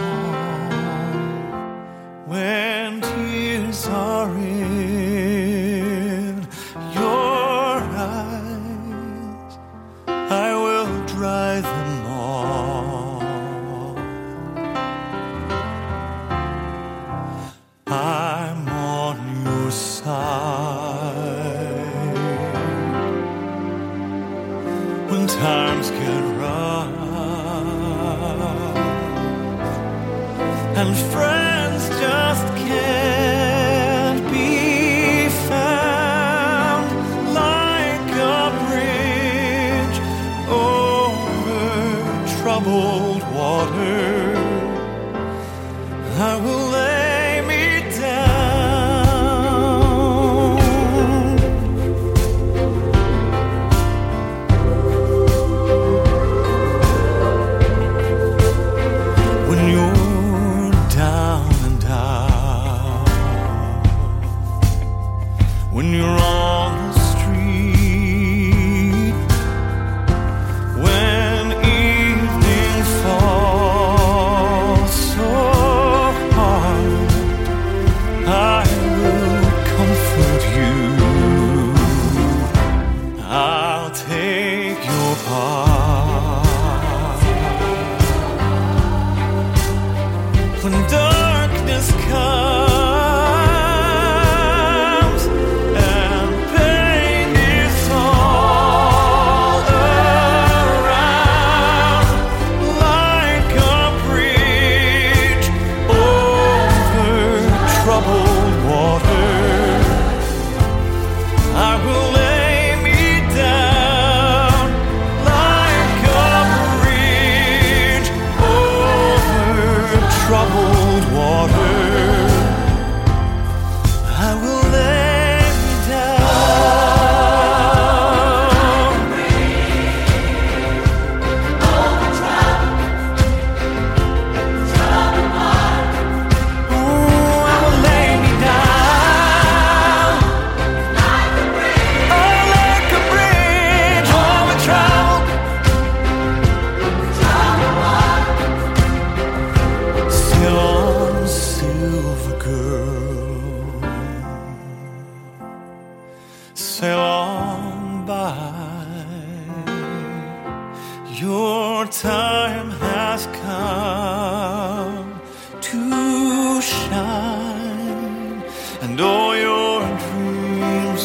[2.27, 4.52] when tears are in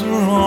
[0.09, 0.46] wrong.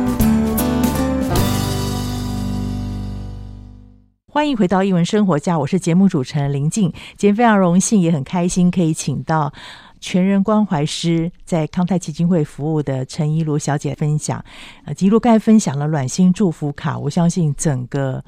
[4.33, 6.89] 欢迎回到一文生活家，我是节目主持人林静。
[7.17, 9.51] 今天非常荣幸，也很开心，可以请到
[9.99, 14.41] 全人关怀师，在康泰基金会服务的陈怡如小姐分享。
[14.85, 18.23] 呃，怡如刚才分享了暖心祝福卡，我相信整个。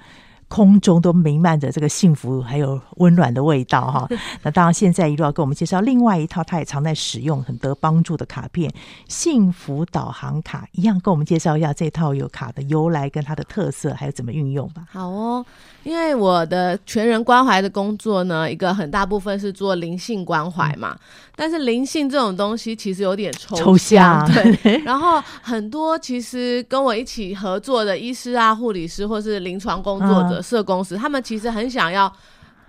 [0.54, 4.08] 空中都弥漫着这个幸福还有温暖的味道哈。
[4.44, 8.72] 那当然，现在一路要给我们介绍另外一套，他也常在使用、很得帮助的卡片——
[9.10, 10.68] 幸福导航卡。
[10.74, 14.86] 一样跟我们介绍一下这套有卡的由来跟它的特色，还有怎么运用吧。
[14.92, 15.44] 好哦，
[15.82, 20.96] 因为我的全人关怀的工作呢，一个很大部分是做灵性关怀嘛。
[20.96, 21.00] 嗯、
[21.36, 24.78] 但是灵性这种东西其实有点抽象，抽象对。
[24.86, 30.40] 然后很多其实跟我一起合作的医师啊、护理师或是临床工作者。
[30.40, 32.12] 嗯社工师，他们其实很想要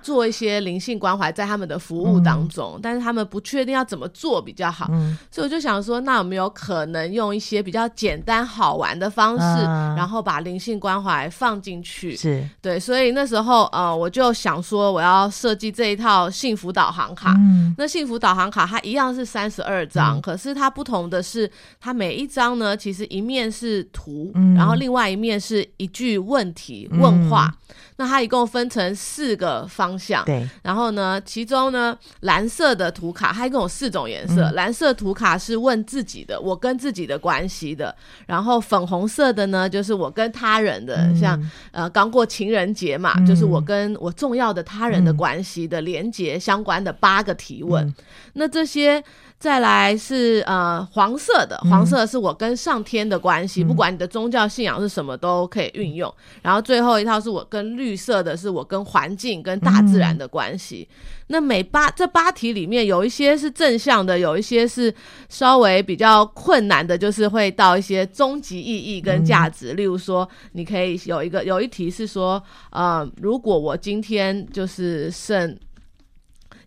[0.05, 12.15] 做一些灵性关怀在他们的服务当中，嗯、但是他们不确定要怎么做比较好，嗯、所以我就想说，那有没有可能用一些比较简单好玩的方式，啊、然后把灵性关怀放进去？
[12.15, 12.47] 是。
[12.61, 17.33] 对，所以那时候呃，我就想说，我要设计这一套幸福导航卡。
[17.39, 21.51] 嗯、那幸福导航卡它一样是三十二张，嗯、可是它不同的是，
[21.81, 27.51] 它每一张呢，其实一面是图，嗯、然后另外一面是一句问题、嗯、问话。
[27.97, 30.49] 那它一共分成四个方向，对。
[30.63, 34.43] 然后呢，其中呢，蓝色的图卡它一共有四种颜色。
[34.51, 37.95] 嗯、蓝色图卡是问自己的，我跟自己的关系的。
[38.27, 47.87] 然后粉红色的呢，就是我跟他人的，嗯、像呃刚过情人节嘛，嗯、就是我跟我重要的他人的关系的连接相关的八个提问。
[47.87, 47.95] 嗯、
[48.33, 49.03] 那这些。
[49.39, 56.09] 再来是呃黄色的，黄色是我跟上天的关系，嗯、不管你的宗教信仰是什么都可以运用。
[56.09, 60.89] 嗯、然后最后一套是我跟绿色的，是我跟环境跟大自然的关系。
[60.91, 64.95] 嗯、那每八这八题里面有一些是正向的，有一些是
[65.29, 69.75] 稍微比较困难的，就是会到一些终极意义跟价值。
[69.75, 75.55] 嗯、例如说，你可以有一个有一题是说，呃，如果我今天就是剩。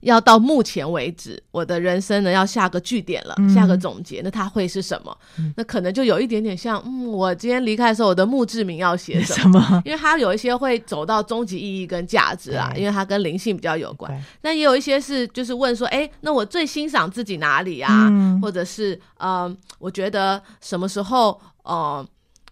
[0.01, 5.17] 要到目前为止，我的人生呢要下个句点了，嗯、下个总结，那它会是什么？
[5.39, 9.81] 嗯、那可能就有一点点像，嗯，我今天离开的时候，我的墓志铭要写什么？
[9.85, 14.11] 因为它有一些会走到终极意义跟价值啊，因为它跟灵性比较有关。
[14.41, 18.07] 那也有一些是就是问说，哎，那我最欣赏自己哪里啊？
[18.09, 22.07] 嗯、或者是，嗯、呃，我觉得什么时候，呃。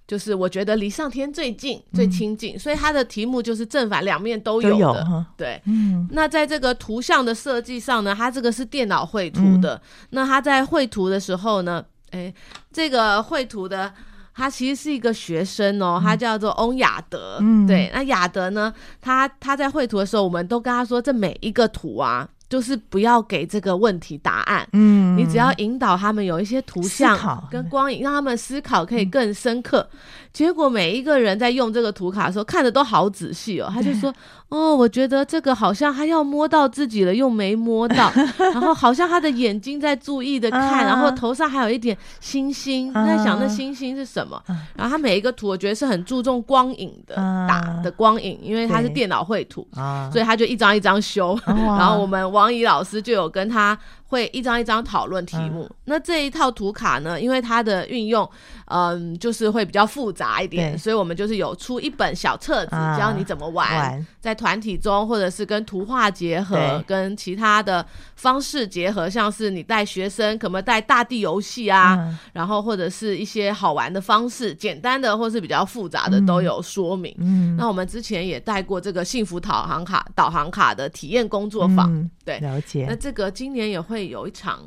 [0.07, 4.77] 就是我觉得离上天最近、嗯、最亲近，所以它的题目就是正反两面都有的。
[4.77, 9.75] 有对，嗯，那在这个图像的设计上呢，它这个是电脑绘图的。
[9.75, 9.81] 嗯、
[10.11, 12.33] 那它在绘图的时候呢，哎，
[12.71, 13.91] 这个绘图的
[14.33, 17.37] 他其实是一个学生哦，他叫做翁雅德。
[17.41, 22.29] 嗯，对，那雅德呢，他他在绘图的时候，我们都跟他说，这每一个图啊。
[22.47, 27.17] 就是不要给这个问题答案，嗯，你只要引导他们有一些图像
[27.49, 29.87] 跟光影，让他们思考可以更深刻。
[29.91, 29.97] 嗯、
[30.31, 33.69] 结果每一个人在用这个图卡的时候，看的都好仔细哦。
[33.73, 34.13] 他就说
[34.49, 38.11] ：“哦，我觉得这个好像他要摸到自己了，又没摸到，
[38.53, 44.39] 然后好像他的眼睛在注意的看，然后头上还有一点星星，在想那星星是什么。
[44.75, 47.15] 然后他每一个图，我觉得是很注重光影的
[47.49, 49.67] 打的光影，因为他是电脑绘图，
[50.11, 53.77] 所以他就一张一张修， 然后我们。”王怡老师就有跟他
[54.07, 55.63] 会一张一张讨论题目。
[55.63, 58.29] 嗯、那这一套图卡呢，因为它的运用，
[58.65, 67.85] 嗯，就是会比较复杂一点，所以我们就是有出一本小册子，教你怎么玩，在团体中，或者是跟图画结合，跟其他的
[68.15, 71.95] 方式结合，像是你带学生，可不可以带大地游戏啊？
[71.95, 77.15] 嗯、然后或者是一些好玩的方式，简单的或是比较复杂的都有说明。
[77.19, 82.85] 嗯，那我们之前也带过这个幸福导航卡导航卡的体验工作坊，嗯、对，了解。
[82.87, 84.61] 那这个今年也会有一场，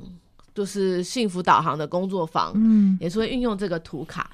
[0.54, 4.30] 就是幸福导航的工作坊，嗯，也是会运用这个图卡。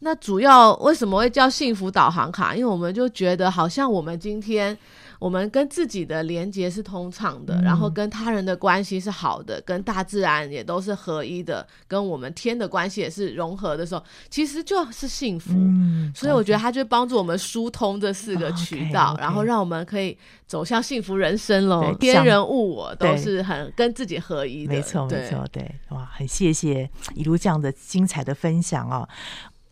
[0.00, 2.54] 那主要为什么会叫幸福导航卡？
[2.54, 4.76] 因为我们就觉得好像我们今天。
[5.24, 15.54] 我们跟自己的连接是通畅的，嗯、然后跟他人的关系是好的，跟大自然也都是合一的，跟我们天的关系也是融合的时候，其实就是幸福。
[15.54, 20.14] 嗯、所以我觉得它就帮助我们疏通这四个渠道，okay, okay 然后让我们可以
[20.46, 21.94] 走向幸福人生喽。
[21.98, 29.08] 天人物我都是很跟自己合一的，没错没错，对，哇，很谢谢一路这样的精彩的分享哦。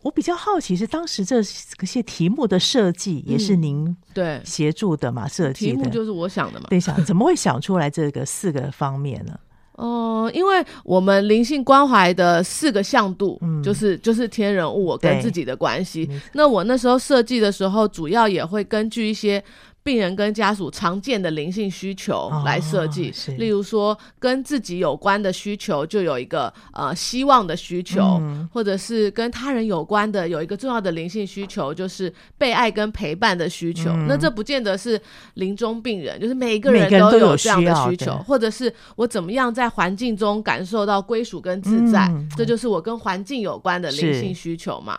[0.03, 5.29] 我比较好奇是当时这些题目的设计也是您对协助的嘛？
[5.29, 6.67] 设计的题目就是我想的嘛？
[6.69, 9.39] 对，想怎么会想出来这个四个方面呢？
[9.77, 16.09] 哦、呃，因为我们灵性关怀的四个向度，嗯，就是就是天人物我跟自己的关系。
[16.35, 19.43] 那我那时候设计的时候，主要也会根据一些。
[19.85, 33.91] 病人跟家属常见的灵性需求来设计，哦、例如说跟自己有关的需求就有一个呃希望的需求，嗯、或者是跟他人有关的有一个重要的灵性需求，就是被爱跟陪伴的需求。
[33.91, 35.01] 嗯、那这不见得是
[35.35, 44.97] 临终病人，就是每一个人都有这样的需求，需或者是我怎么样在环境中感受到归属跟自在，嗯、这就是我跟环境有关的灵性需求嘛。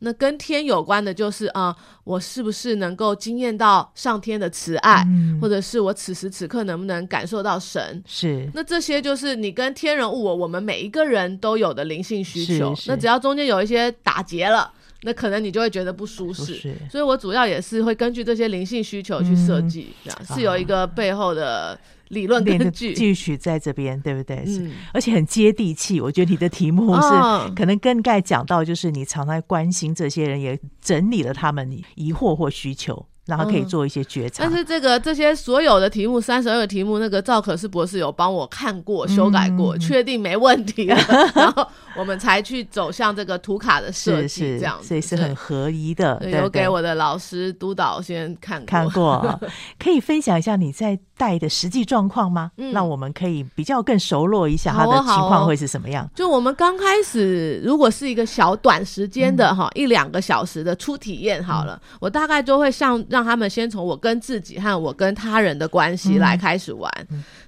[0.00, 8.02] 那跟天有关的，就是啊、呃，我是不是能够惊艳到上天的慈爱，嗯、或者是我此时此刻能不能感受到神？
[8.06, 8.50] 是。
[8.52, 12.74] 那这些就是你跟天人物我，我们每一个人都有的灵性需求。
[12.86, 14.70] 那只要中间有一些打结了，
[15.02, 16.54] 那可能你就会觉得不舒适。
[16.56, 21.78] 是所以我主要也是会根据这些灵性需求去设计，嗯、这样是有一个背后的。
[22.14, 24.44] 理论根据继续在这边，对不对？
[24.46, 26.00] 嗯，而且很接地气。
[26.00, 33.06] 我觉得你的题目是可能更该讲到，就是你常常关心这些人，也整理了他们疑惑或需求。
[33.26, 40.96] 然后可以做一些觉察，但是这个这些所有的题目，三十二个题目，那个赵可士博士有帮我看过、修改过，确定没问题了，
[41.34, 46.22] 然后我们才去走向这个图卡的设计，这样子，所以是很合宜的。
[46.30, 49.40] 有给我的老师督导先看过，看过，
[49.82, 52.50] 可以分享一下你在带的实际状况吗？
[52.56, 52.72] 嗯。
[52.72, 56.08] 那我们可以比较更熟络一下他的情况会是什么样？
[56.14, 62.94] 就我们刚开始，如果是一个小短时间的哈，一两个小时的初体验好了，我大概就会像。
[63.08, 66.90] 让他们先从我跟自己和我跟他人的关系来开始玩，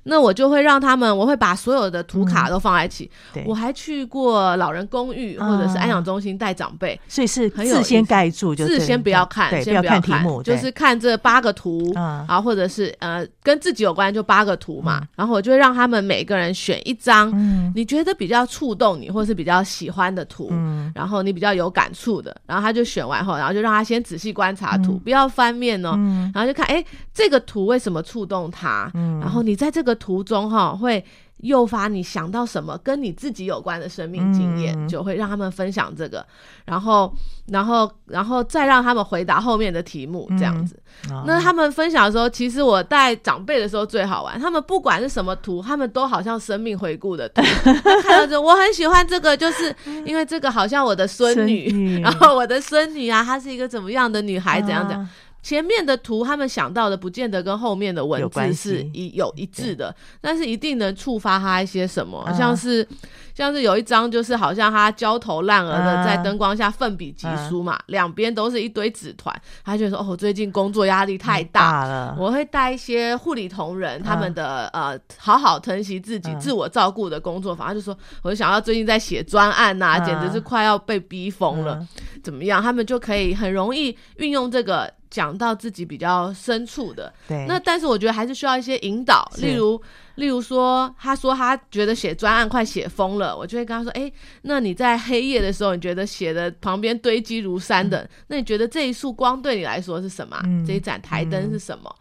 [0.02, 3.10] 那我就会让他们，我会把所有的图卡都放在一起。
[3.34, 17.32] 嗯、我还去过老人公寓或者是安养中心带长辈，所以是事先盖住就，就事先不要看，先不要看题目，就是看这八个图，啊，或者是呃跟自己有关就八个图嘛，嗯、然后我就会让他们每个人选一张
[17.74, 25.94] 你觉得比较触动你或是比较喜欢的图，嗯、然后你比较有感触的，然后他就选完后，然后就让他先仔细观察图，嗯、不要翻面哦。
[25.96, 28.90] 嗯、然后就看，哎，这个图为什么触动他？
[28.94, 31.04] 嗯、然后你在这个图中哈、哦，会
[31.38, 36.26] 诱发你想到什么跟你自己有关的生命经验，嗯、就会让他们分享这个，
[36.64, 37.12] 然后，
[37.48, 40.80] 然后，然后再让他们回答后面的题目，这样子。
[41.10, 47.42] 嗯、那他们分享的时候，其实我带长辈的时候最好玩，他们不管是什么图，他们都好像生命回顾的图。
[48.02, 49.74] 看到这，我很喜欢这个，就是
[50.06, 52.00] 因为这个好像我的孙女，女。
[52.02, 55.08] 然后我的孙女啊，她是一个怎么样的女孩，怎样怎样。
[55.46, 62.84] 前面的图，他们想到的不见得跟后面的文字是一有一致的，但是一定能触发他一些什么，像是
[63.32, 69.32] 像是有一张就是好像他焦头烂额的在灯光下奋笔疾书嘛，两边都是一堆纸团，
[69.64, 81.86] 他就说哦，最近工作压力太大了，我会带一些护理同仁他们的呃好好疼惜自己、自我照顾的工作坊，他就说我就想要最近在写专案呐，简直是快要被逼疯了，
[82.20, 82.60] 怎么样？
[82.60, 84.92] 他们就可以很容易运用这个。
[85.10, 87.12] 讲到自己比较深处的。
[87.28, 87.46] 对。
[87.46, 89.80] 那但是我觉得还是需要一些引导，例如，
[90.16, 94.10] 例如说，他说他觉得写专案快写疯了，我就会跟他说：“哎，
[94.42, 100.40] 那你在黑夜的时候，你觉得写的旁边堆积如山的，嗯、那你觉得这一束光对你来说是什么？
[100.44, 101.94] 嗯、这一盏台灯是什么？”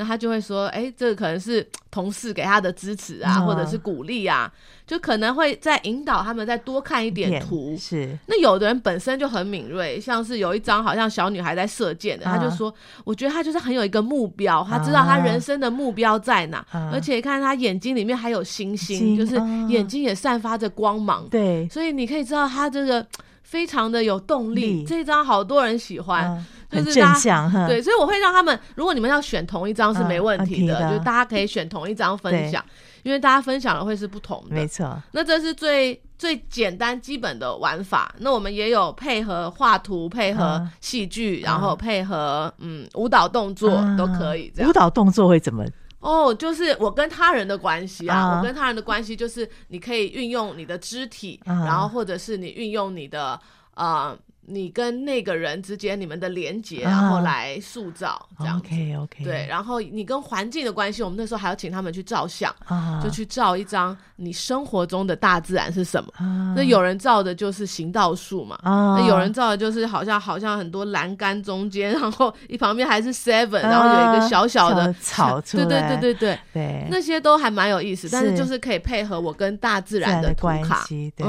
[0.00, 4.50] 嗯那他就会说，哎、欸，这个可能是同事给他的支持啊，哦、或者是鼓励啊，
[4.86, 7.76] 就可能会再引导他们再多看一点图。
[7.78, 12.74] 是，那有的人本身就很敏锐，像是有一张好像小女孩在射箭的，啊、他就说，
[13.04, 19.34] 我觉得他就是很有一个目标，他知道他人生的目标在哪，啊、而且看他眼睛里面还有星星，就是
[19.68, 21.28] 眼睛也散发着光芒。
[21.28, 23.06] 对，所以你可以知道他这个
[23.42, 24.62] 非常的有动力。
[24.62, 26.42] 力这张好多人喜欢。
[26.70, 32.64] 啊就是正向哈，对，所以我会让他们，如果你们要选同一张是没问题的，就是大家可以选同一张分享，
[33.02, 34.96] 因为大家分享的会是不同的，没错。
[35.10, 38.14] 那这是最最简单基本的玩法。
[38.18, 44.52] 那我们也有配合画图、配合戏剧，然后配合嗯舞蹈动作都可以。
[44.54, 44.70] 这样。
[44.70, 45.64] 舞蹈动作会怎么？
[45.98, 53.38] 哦，就是我跟他人的关系啊，我跟他人的关系就是你可以运用你的肢体，然后或者是你运用你的
[53.74, 54.16] 呃。
[54.50, 58.66] 你跟那个人之间你们的连接，然后来塑造这样子。
[58.66, 59.24] OK OK。
[59.24, 62.54] 对，然后你跟环境的关系，我们那时候还要请他们去照相，
[63.02, 66.12] 就去照一张你生活中的大自然是什么。
[66.56, 75.64] 那有人照的就是行道树嘛，那有人照的就是好像好像很多栏杆中间，然后一旁边还是 Seven，然后有一个小小的草出来。
[75.64, 81.12] 对对对对对对，那些都还蛮有意思，但是就是可以配合我跟大自然的关系。
[81.16, 81.26] 对。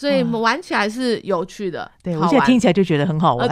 [0.00, 3.46] 所以我们玩起来是有趣的，对，我现在听起来就觉得很好玩。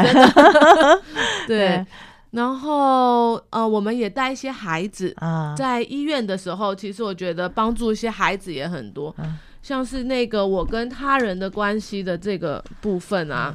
[1.46, 1.84] 对，
[2.30, 9.14] 然后呃，我们也带一些孩子啊，在医院的时候，其实我觉得帮助一些孩子也很多，
[9.62, 13.54] 像是那个我跟他人的关系的这个部分啊，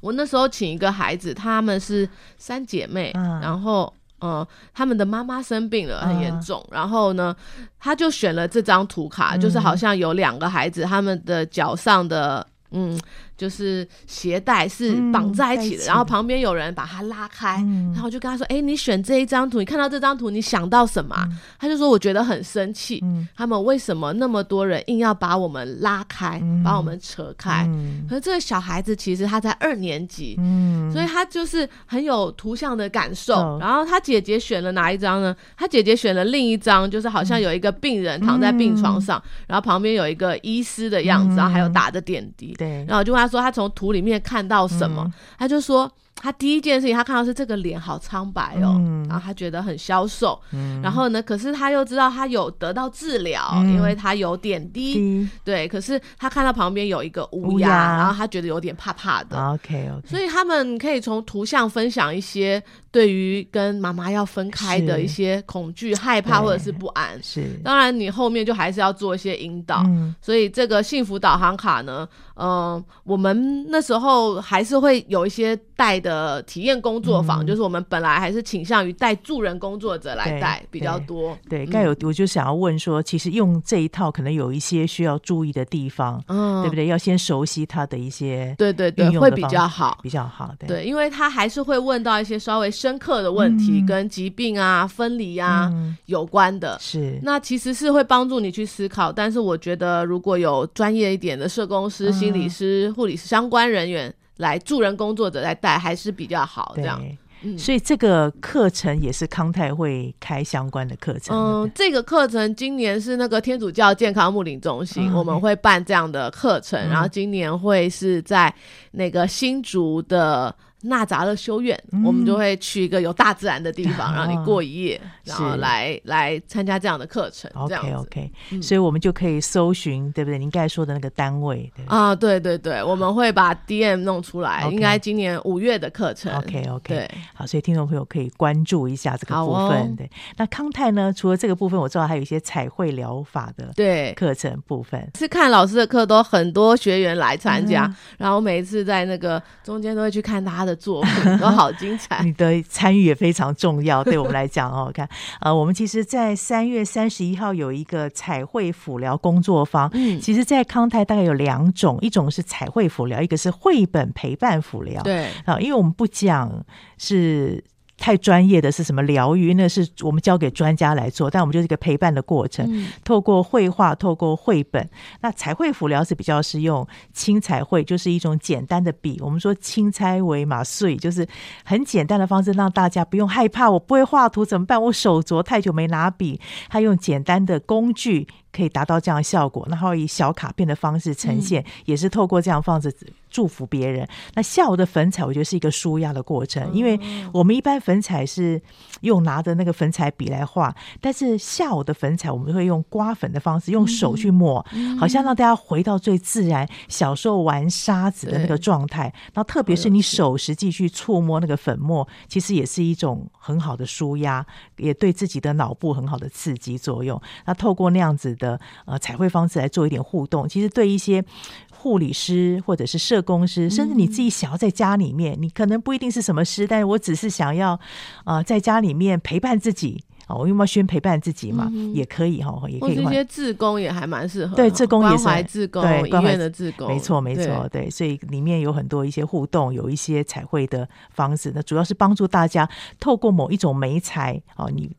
[0.00, 3.12] 我那时候请一个孩子，他们是三姐妹，
[3.42, 3.92] 然后。
[4.22, 6.64] 嗯，他们的妈妈生病了，很严重。
[6.70, 7.34] 嗯、然后呢，
[7.78, 12.98] 他就选了这张图卡，嗯、就是好像有两个孩子，他们的脚上的，嗯。
[13.42, 27.64] 就是鞋带是绑在一起的，嗯、然后旁边有人把它拉开，嗯、然后就跟他说：“哎、欸，你选这一张图，你看到这张图，你想到什么？”嗯、他就说：“我觉得很生气，嗯、他们为什么那么多人硬要把我们拉开，嗯、把我们扯开？
[27.66, 33.34] 嗯、可是这个小孩子其实他在二年级，嗯、所以他就是很有图像的感受。
[33.34, 35.34] 嗯、然后他姐姐选了哪一张呢？
[35.56, 43.31] 他姐姐选了另一张，就是好像有一个病人躺在病床上，嗯、然后旁边有一个医师的样子，然后还有打着点滴，对，然后就问他。
[43.32, 45.90] 说他从图里面看到什么，嗯、他就说。
[46.22, 50.40] 他第一件事情，他看到是这个脸好苍白哦，嗯、然后他觉得很消瘦。
[50.52, 54.94] 嗯、然后呢，可是他又知道他有得到治疗，嗯、因为他有点滴。
[55.00, 59.36] 嗯、对，可是他看到旁边有一个乌鸦，然后他觉得有点怕怕的。
[59.48, 60.06] OK OK。
[60.06, 62.62] 所以他们可以从图像分享一些
[62.92, 67.20] 对于跟妈妈要分开的一些恐惧、害怕或者是不安。
[67.20, 67.60] 是。
[67.64, 69.82] 当然，你后面就还是要做一些引导。
[69.86, 76.11] 嗯、所以这个幸福导航卡呢，嗯、呃，我们那时候还是会有一些带的。
[76.12, 81.36] 呃，体验工作坊、嗯、就是我们本来还是倾向于带助人工作者来带比较多。
[81.48, 86.86] 对，该有我就想要问说，其实用这一套可能有一些需要注意的地方，嗯，对不对？
[86.86, 90.54] 要先熟悉它的一些，对对对，会比较好，比较好。
[90.58, 96.76] 对，对，因为他还是会问到一些稍微深刻的问题，嗯、跟疾病啊、分离啊、嗯、有关的。
[96.78, 99.10] 是，那其实是会帮助你去思考。
[99.10, 104.12] 但是我觉得，如果有专业一点的社工师、嗯、心理师、护理师相关人员。
[104.42, 107.00] 来助人工作者来带还是比较好，这样。
[107.44, 111.36] 嗯，所以这个课程也是康泰会开相关的课程。
[111.36, 118.54] 嗯，这个课程今年是那个天主教健康牧领中心，嗯、我们会办这样的课程，嗯、然后今年会是在
[118.90, 120.54] 那个新竹的。
[120.82, 127.50] 纳杂勒修院，嗯、我们就会去一个有大自然的地方，让、哦、你过一夜，然后来来参加这样的课程。
[127.54, 130.38] OK OK，、嗯、所以我们就可以搜寻，对不对？
[130.38, 136.36] 您刚才说的那个单位，对啊，对对对，我们会把 DM 弄出来，应该今年五月的课程。
[136.38, 139.82] OK OK，对好，所以听众朋友可以关注一下这个部分。
[139.82, 141.12] 哦、对，那康泰呢？
[141.12, 145.08] 除了这个部分，我知道还有一些彩绘疗法的对课程部分。
[145.16, 150.71] 是看老师的课都很多学员来参加，嗯、然后每一次在那个中间都会去看他的。
[150.74, 154.90] 作品都好精彩， 你的参与也非常重要，对我们来讲哦。
[154.92, 155.08] 看，
[155.40, 159.90] 呃，我们其实，在三月三十一号有一个彩绘辅疗工作坊。
[159.94, 165.02] 嗯，其实，在康泰大概有两种，一种是彩绘辅疗，一个是绘本陪伴辅疗。
[165.02, 166.64] 对，啊，因为我们不讲
[166.98, 167.62] 是。
[168.02, 171.30] 太专业的是什么疗愈，那是我们交给专家来做。
[171.30, 174.90] 但我们就是一个陪伴的过程，嗯、透过绘画，透过绘本。
[175.20, 179.20] 那彩绘辅疗是比较是用轻彩绘，就是一种简单的笔。
[179.22, 181.24] 我们说轻彩为马碎，就是
[181.64, 183.70] 很简单的方式，让大家不用害怕。
[183.70, 184.82] 我不会画图怎么办？
[184.82, 188.26] 我手镯太久没拿笔，他用简单的工具。
[188.52, 192.94] 可以达到这样的效果，然后以小卡片的方式呈现，嗯、也是透过这样的方式
[193.30, 194.06] 祝福别人。
[194.34, 197.00] 那下午的粉彩，我觉得是一个舒压的过程，因为
[197.32, 198.60] 我们一般粉彩是
[199.00, 209.04] 用拿着那个粉彩笔来画，但是下午的粉彩，我们会用刮粉的方式，用手去抹，嗯、好像让大家回到最自然小时候玩沙子的那个状态。
[209.32, 214.44] 然后特别是你手实际去触摸那个粉末，其实也是一种很好的舒压，
[214.76, 217.18] 也对自己的脑部很好的刺激作用。
[217.46, 221.24] 那透过那样子的呃彩绘方式来做一点互动，其实对一些
[221.70, 227.78] 护理师或者是社工师，甚至你自己想要在家里面，嗯、你可能不一定是什么师，但是我只是想要
[228.24, 232.90] 呃在家里面陪伴自己哦，我用毛宣陪伴自己嘛，嗯、也可以哈，也可以。
[232.90, 242.68] 或者一些志工也还蛮适合，对，志工也是关怀志工，对，医院的志工，没错没错，对，对，所以里面有很多一些互动，有一些彩绘的方式，那主要是帮助大家
[242.98, 244.90] 透过某一种媒材啊，你。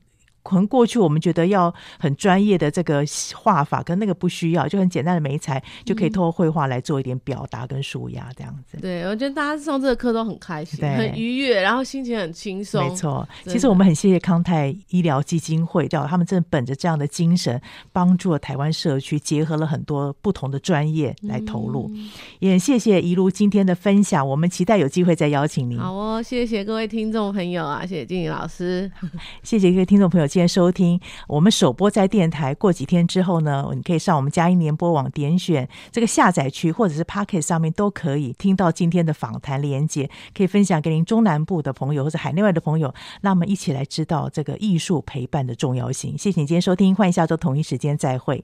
[0.44, 8.78] 可能过去我们觉得要很专业的这个画法，跟那个不需要，就很简单的眉材就可以透过绘画来做一点表达跟舒压这样子。
[8.82, 12.84] 对，我觉得大家上这个课都很开心，很愉悦，然后心情很轻松。
[12.84, 17.62] 没错，其实我们很谢谢康泰医疗基金会，叫他们真的本着这样的精神，
[17.94, 21.90] 帮助了台湾社区，结合了很多不同的专业来投入。
[21.94, 25.80] 嗯、也很谢谢一如今天的分享，我们期待有机会再邀请您。
[25.80, 28.92] 好哦，谢谢各位听众朋友啊，谢谢静怡老师，
[29.42, 30.28] 谢谢各位听众朋友。
[30.34, 46.18] 今天收听我们首播在电台，过几天之后呢，你可以上我们佳音联播网点选这个下载区，或者是 Pocket 上面都可以听到今天的访谈连接，可以分享给您中南部的朋友或者海内外的朋友，那么一起来知道这个艺术陪伴的重要性。
[46.18, 48.44] 谢谢你今天收听，欢迎下周同一时间再会。